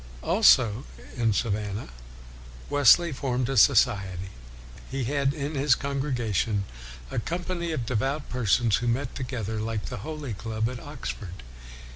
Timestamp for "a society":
3.49-4.31